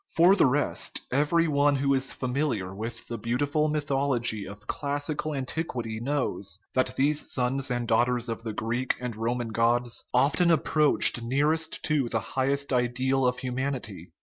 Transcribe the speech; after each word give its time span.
For 0.15 0.35
the 0.35 0.47
rest, 0.47 0.99
every 1.11 1.47
one 1.47 1.75
who 1.75 1.93
is 1.93 2.11
familiar 2.11 2.73
with 2.73 3.07
the 3.07 3.19
beautiful 3.19 3.67
mythology 3.67 4.47
of 4.47 4.65
classical 4.65 5.31
an 5.33 5.45
tiquity 5.45 5.99
knows 6.01 6.59
that 6.73 6.95
these 6.95 7.31
sons 7.31 7.69
and 7.69 7.87
daughters 7.87 8.27
of 8.27 8.41
the 8.41 8.51
Greek 8.53 8.95
and 8.99 9.15
Roman 9.15 9.49
gods 9.49 10.03
often 10.11 10.49
approach 10.49 11.21
nearest 11.21 11.83
to 11.83 12.09
the 12.09 12.19
highest 12.33 12.73
ideal 12.73 13.27
of 13.27 13.37
humanity. 13.37 14.09